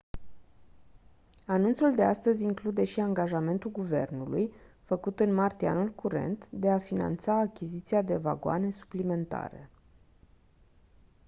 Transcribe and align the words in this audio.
anunțul 1.45 1.95
de 1.95 2.03
astăzi 2.03 2.43
include 2.43 2.83
și 2.83 2.99
angajamentul 2.99 3.71
guvernului 3.71 4.53
făcut 4.83 5.19
în 5.19 5.33
martie 5.33 5.67
anul 5.67 5.89
curent 5.91 6.47
de 6.49 6.69
a 6.69 6.79
finanța 6.79 7.39
achiziția 7.39 8.01
de 8.01 8.17
vagoane 8.17 8.71
suplimentare 8.71 9.69